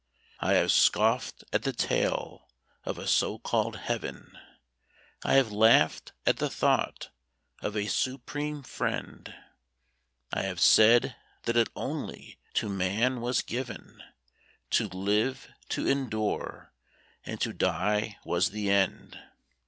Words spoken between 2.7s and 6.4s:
of a so called heaven; I have laughed at